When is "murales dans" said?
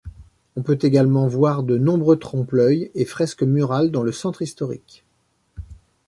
3.43-4.01